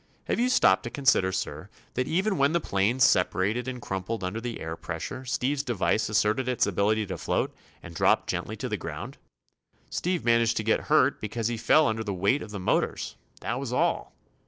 Have 0.25 0.39
you 0.39 0.49
stopped 0.49 0.81
to 0.85 0.89
consider, 0.89 1.31
sir, 1.31 1.69
that 1.93 2.07
even 2.07 2.39
when 2.39 2.53
the 2.53 2.59
planes 2.59 3.03
separated 3.03 3.67
and 3.67 3.79
crumpled 3.79 4.23
under 4.23 4.41
the 4.41 4.59
air 4.59 4.75
pressure 4.75 5.25
Steve's 5.25 5.61
device 5.61 6.09
asserted 6.09 6.47
its 6.49 6.65
ability 6.65 7.05
to 7.05 7.19
float, 7.19 7.53
and 7.83 7.93
dropped 7.93 8.27
gently 8.27 8.55
to 8.55 8.67
the 8.67 8.77
ground? 8.77 9.19
Steve 9.91 10.25
managed 10.25 10.57
to 10.57 10.63
get 10.63 10.85
hurt 10.89 11.21
because 11.21 11.49
he 11.49 11.55
fell 11.55 11.85
under 11.87 12.03
the 12.03 12.15
weight 12.15 12.41
of 12.41 12.49
the 12.49 12.59
motors; 12.59 13.15
that 13.41 13.59
was 13.59 13.71
all. 13.71 14.15